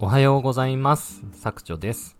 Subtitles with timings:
[0.00, 1.24] おはようございます。
[1.32, 2.16] 作長です。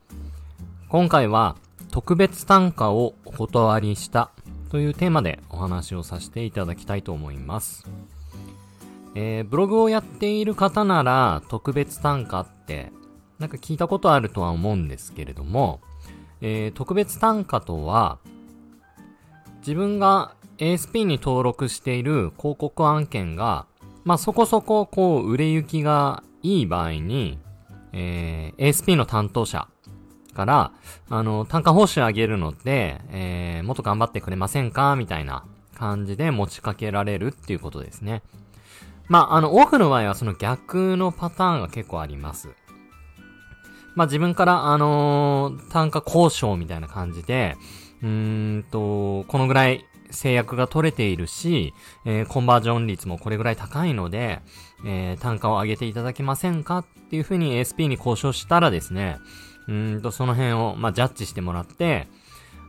[0.88, 1.54] 今回は
[1.93, 4.32] 特別単価をお断りした
[4.69, 7.87] というテーマでお話をさせていただきたいと思います。
[9.14, 12.91] えー、ブログをやっている方なら特別単価って
[13.38, 15.79] なんか聞いたことあるとは思うんですけれども、
[16.41, 18.19] えー、特別単価とは
[19.60, 23.66] 自分が ASP に登録している広告案件が
[24.02, 27.38] まあそこそここう売れ行きがいい場合に
[27.92, 29.69] えー、ASP の担当者
[30.34, 30.73] から、
[31.10, 38.23] あの、単価報酬上げるので、えー、もっと頑張ってくれませんかみたいな感じで持ちかけられるっていうことですね。
[39.09, 42.48] まあ、あの、多くの場合はその逆のパターンが結構あります。
[43.95, 47.56] まあ、自分から、あのー、単価交渉みたいな感じで、
[48.02, 54.41] うーんと、このぐらい制約が取れているし、えー、コンバージョン率もこれぐらい高いので、
[54.84, 59.19] えー、単価を上げていただけませんかっていうふうに SP に交渉したらですね、
[59.69, 62.09] うんと、その辺を、まあ、ジャッジしてもらって、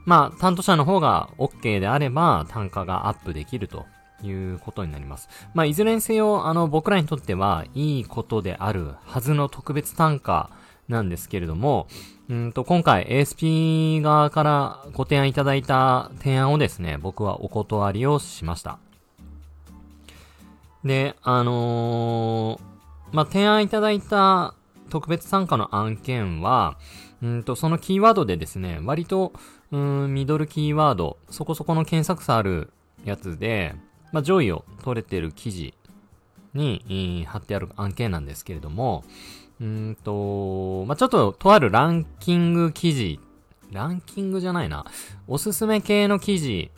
[0.06, 3.86] まあ、担当者の方が OK であれば、単価がアップできると
[4.24, 5.30] いうことになります。
[5.54, 10.50] まあ、いずれにせよ、あの、僕らにとっては、いいことであるはずの特別単価
[10.90, 11.88] なんですけれども、
[12.30, 18.80] うんと、今回 ASP 側からご提案いただいた提案をですね、僕はお断りをしました。
[20.84, 24.54] で、あのー、まあ、提案いただいた
[24.90, 26.78] 特別参加の案件は、
[27.22, 29.34] うんと、そのキーワードでですね、割と、
[29.72, 32.72] うん、ミドルキーワード、そこそこの検索差ある
[33.06, 33.76] やつで、
[34.12, 35.74] まあ、上位を取れてる記事
[36.54, 39.04] に、貼ってある案件なんですけれども、
[39.62, 43.20] うんと、まあ、ちょっと、とあるランキング記事、
[43.72, 44.86] ランキングじゃないな、
[45.28, 46.72] おすすめ系の記事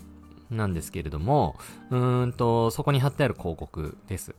[0.50, 1.56] なんですけれども、
[1.90, 4.36] うんと、そこに貼ってある広告です。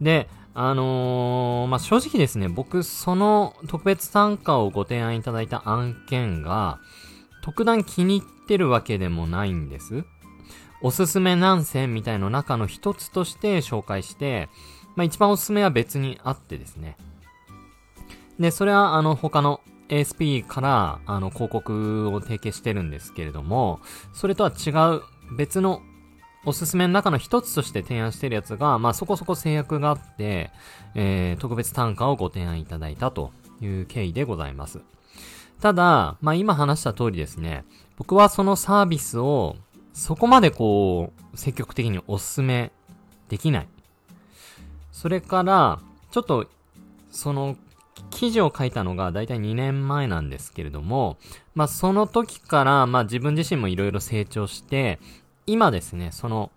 [0.00, 6.78] で、あのー、まあ、正直ですね、僕、その特別参加をご提案いただいた案件が、
[7.42, 10.04] 特段気に入ってるわけでもないんです。
[10.82, 14.48] おすすめ何選みたいの中の一つとして紹介して、
[14.94, 16.96] まあ、一番おすすめは別にあってですね。
[18.38, 23.80] で、それはあの他の ASP からあの広告を提携してるんですけれども、
[24.12, 25.02] それとは違う
[25.36, 25.82] 別の
[26.44, 30.50] おすすめの中の一つとして提案してるやつが、まあそこそこ制約があって、
[30.94, 34.80] えー、特別単価をご提案いただいたという経緯でございます。
[35.60, 37.64] ただ、まあ今話した通りですね、
[37.96, 39.56] 僕はそのサービスを
[39.92, 42.70] そこまでこう、積極的にお勧め
[43.28, 43.68] できない。
[44.92, 45.80] それから、
[46.10, 46.46] ちょっと、
[47.10, 47.56] その
[48.10, 51.18] 記事を書いたのがだいたい2年前なんですけれども、
[51.54, 54.98] まあその時から、まあ自分自身もいろいろ成長して、
[55.46, 56.50] 今ですね、その、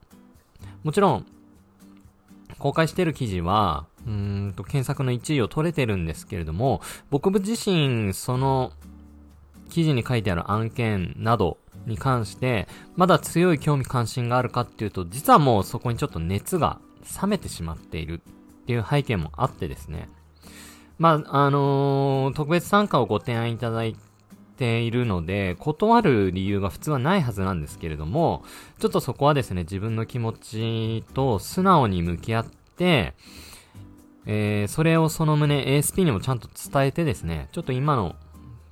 [0.83, 1.25] もちろん、
[2.57, 8.71] 公開してる記事は、うんと、検索の1位を取れてるんですけれども、僕自身、その、
[9.69, 16.79] 記事に書いてある案件などに関して、まだ強い興味関心があるかっていうと、実はもうそこにちょっと熱が
[17.21, 18.21] 冷めてしまっている
[18.61, 20.09] っていう背景もあってですね。
[20.99, 23.95] まあ、あのー、特別参加をご提案いただい
[24.57, 28.43] ているので、断る理由が普通はないはずなんですけれども、
[28.79, 32.45] ちょっとそこはですね、自分の気持ちと素直に向き合っ
[32.75, 33.15] て、
[34.25, 38.15] えー、それをその旨 ASP にもちゃんと伝えてですね、ちょっと今の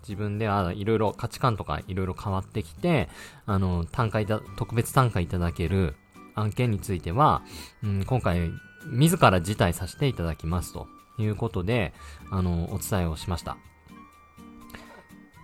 [0.02, 3.08] 自分ではいろいろ価値観とかいろいろ変わってきて、
[3.46, 5.96] あの、単価いた、特別単価いただける
[6.36, 7.42] 案件については、
[7.84, 8.52] うん、今回、
[8.86, 10.88] 自ら辞退させていただきますと。
[11.18, 11.94] いうことで、
[12.30, 13.58] あの、お伝えをしました。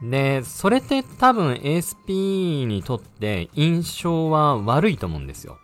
[0.04, 5.58] で、それって多分 ASP にとって印象は悪いと思うんですよ。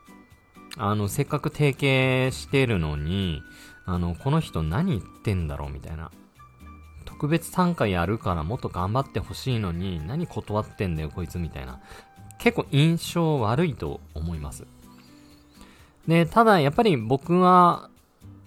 [0.77, 3.41] あの、せっかく提携してるのに、
[3.85, 6.11] あの、この人何言ってんだろうみたいな。
[7.05, 11.81] 特別単価やるからもっと頑張ってほしいのに、何断ってんだよこいつみたいな。
[12.37, 14.65] 結構印象悪いと思います。
[16.07, 17.89] で、ただやっぱり僕は、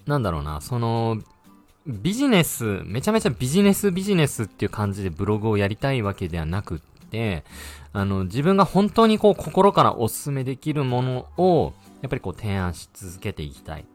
[0.07, 1.21] なんだろうな、その、
[1.85, 7.43] ビジネス、めちゃめちゃビジネスビジネスっていう感じでブログをやりたいわけではなくって、
[7.91, 13.85] あの、自分が本当にこう心からお勧めできるものを、やっぱりこう提案し続けていきたい。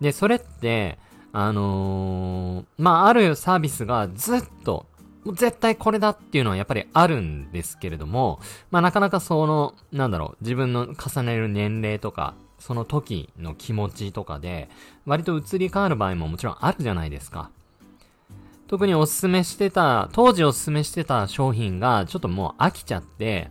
[0.00, 0.98] で、それって、
[1.32, 4.86] あのー、まあ、あるサービスがずっと、
[5.34, 8.40] 絶対これだっていうのはやっぱりあるんですけれども、
[8.72, 14.68] まあ、なかなかその、なんだろう、自分の重ねる年齢とか、その時の気持ちとかで、
[15.04, 17.50] 割と移り変わる場合ももちろんあるじゃないですか。
[18.68, 23.50] 特におすすめしてた、当時おすすめしてた商品がちょっともう飽きちゃって、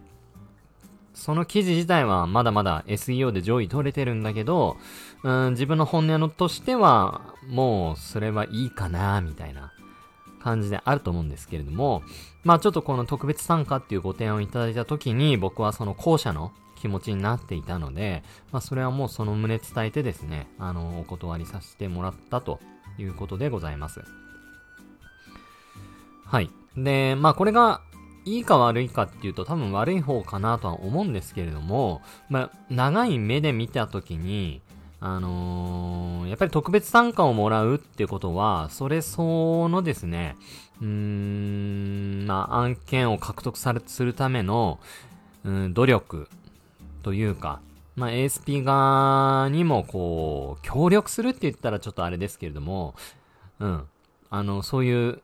[1.13, 4.77] その記事自体はまだまだ SEO で上位取れてるんだけど、
[5.23, 9.73] うん、自分の本音のとしては、もうそれはいいかな、みたいな
[10.41, 12.01] 感じであると思うんですけれども、
[12.45, 22.59] まあちょっとこの特別参加っていうご提案をいただいた時に僕はその後者の気持ちになっていたので、まあそれはもうその旨伝えてですね、あの、お断りさせてもらったと
[22.97, 24.01] いうことでございます。
[26.25, 26.49] はい。
[26.75, 27.81] で、まあこれが
[28.25, 34.61] いいか悪いかっていうと多分悪い方かなとは思うんですけれども、まあ長い目で見た時に、
[34.99, 40.35] あのー、やっぱり特別参加をもらうってことは、それ相応のですね、
[40.79, 44.79] うーん、まあ、案件を獲得され、するための、
[45.43, 46.27] うん、努力
[47.03, 47.61] というか、
[47.95, 52.95] まあ、ASP 側にもこう、協力するって言ったらちょっとあれですけれども、
[53.59, 53.83] うん、
[54.29, 55.21] あの、そういう、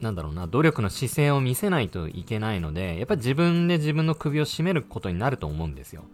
[0.00, 6.04] なんだろうな、努力の姿勢を見せないといけないので、やっぱり自分で自分の首を絞めることになると思うんですよ。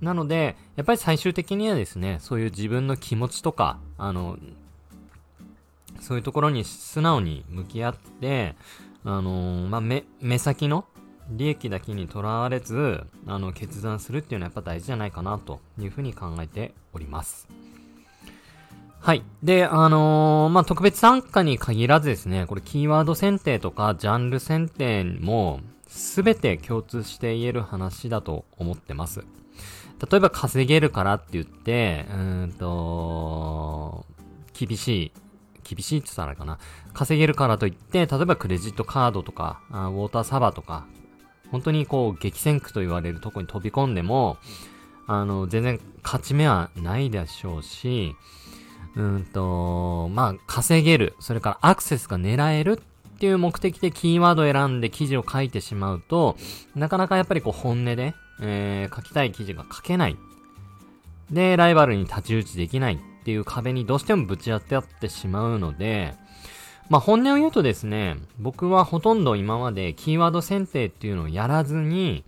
[0.00, 4.38] なので、やっぱり最終的にはですね、そういう自分の気持ちとか、あの、
[6.00, 8.54] そういうところに素直に向き合って、
[9.04, 10.84] あのー、まあ、目、目先の
[11.30, 17.48] 利益だけにとらわれず、あの、決断するっていうのはやっぱ大事じゃないかなというふうに考えております。
[19.00, 19.22] はい。
[19.42, 29.24] で、あのー、まあ、特別参加に限らずですね、これキーワード選定とかジャンル選定もすべて共通して言える話だと思ってます。
[30.10, 34.06] 例えば稼げるからって言って、うんと、
[34.52, 35.12] 厳しい、
[35.64, 36.58] 厳しいって言ったらあれかな。
[36.92, 40.86] 稼げるからといって、例えばクレジットカードとか、ウォーターサーバーとか、
[41.50, 44.36] 本当にこう激戦区と言われるとこに飛び込んでも、
[45.06, 48.14] あの、全然勝ち目はないでしょうし、
[48.96, 52.80] うんと、まあ、稼げる、それからアクセスが狙える
[53.16, 56.36] っていう目的でキーワードを選んで記事を書いてしまうと、
[56.74, 60.16] なかなかやっぱりこう本音で、えー、書きたい記事が書けない。
[61.30, 66.14] で、ライバルに太刀打ちできないっていう壁にどうしてもぶち当て合ってしまうので、
[66.88, 72.24] まあ、本音を言うとですね、僕はほとんど今までキーワード選定っていうのをやらずに、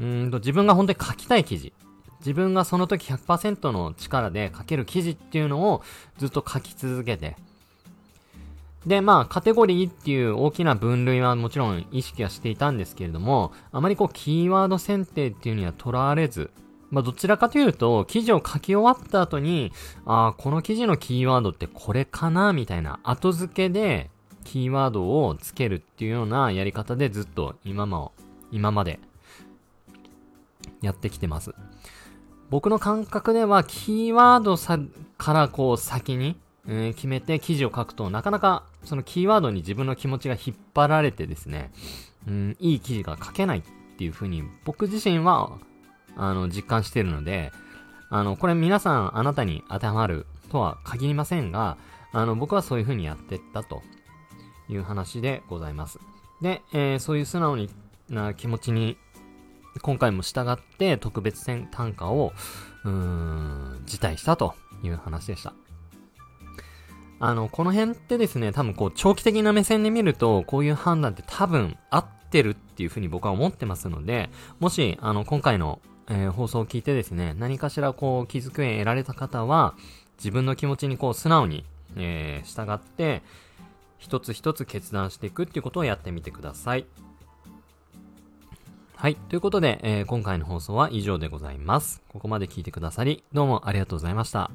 [0.00, 1.72] うんと自分が本当に書きたい記事、
[2.20, 5.82] 自分がその時100%の力で書ける記事っていうのを
[6.18, 7.36] ずっと書き続けて、
[8.86, 16.50] で、まあ、カテゴリーっていう大きな分類はもちろん意識はしていたんですけれども、あまりこう、キーワード選定っていうにはとらわれず、
[16.90, 19.72] まあ、どちらかというと、記事を書き終わった後に、
[20.06, 24.10] ああ、この記事のキーワードってこれかなみたいな後付けで、
[24.44, 28.12] キーワードをつけるっていうようなやり方でずっと今も、
[28.50, 28.98] 今まで、
[30.82, 31.54] やってきてます。
[32.48, 34.78] 僕の感覚では、キーワードさ、
[35.18, 41.70] からこう先に、えー、決めて記事を書くと、なかなかそのキーワードに自分の気持ちが引っ張られてですね、
[42.26, 43.62] うん、いい記事が書けないっ
[43.96, 45.58] ていうふうに僕自身は、
[46.16, 47.52] あの、実感しているので、
[48.08, 51.76] あの、これ皆さんあなたに当てはまるとは限りませんが、
[52.12, 53.82] あの、僕はそういうふうにやってったと
[54.68, 55.98] いう話でございます。
[56.40, 57.70] で、えー、そういう素直に
[58.08, 58.96] な気持ちに、
[59.82, 62.32] 今回も従って特別戦単価を、
[62.84, 65.52] うーん、辞退したという話でした。
[67.20, 75.80] あの、この辺ってですね、多分こう、長期的な目線で見ると、こういう判断って多分合ってるっていうふうに僕は思ってますので、もし、あの、今回の、
[76.10, 79.74] えー、放送を聞いてですね、何かしらこう、気づく得られた方は、
[80.18, 81.64] 自分の気持ちにこう、素直に、
[81.96, 83.22] えー、従って、
[83.98, 86.84] 一つ一つ決断していくっていうことをやってみてください。
[88.96, 89.14] はい。
[89.14, 92.02] ということで、えー、今回の放送は以上でございます。
[92.08, 94.50] ここまで聞いてくださり、どうもありがとうございました。